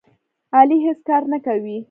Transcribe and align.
علي 0.57 0.77
هېڅ 0.85 0.99
کار 1.07 1.23
نه 1.31 1.37
کوي. 1.45 1.77